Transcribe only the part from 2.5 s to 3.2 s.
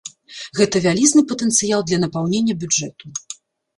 бюджэту.